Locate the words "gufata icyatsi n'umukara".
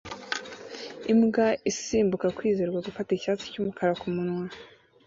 2.87-3.93